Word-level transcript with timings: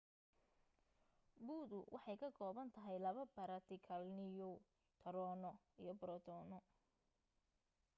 bu'du 1.49 1.79
waxay 1.93 2.17
ka 2.21 2.29
koobantahay 2.37 2.97
laba 3.05 3.23
baartikal-niyu 3.35 4.51
taroono 5.01 5.51
iyo 5.81 5.93
borotoono 5.99 6.57